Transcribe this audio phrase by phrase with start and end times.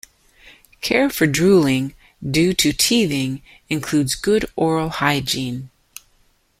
[0.81, 1.93] Care for drooling
[2.27, 5.69] due to teething includes good oral hygiene.